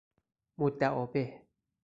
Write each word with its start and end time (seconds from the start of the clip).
مدعابه 0.57 1.41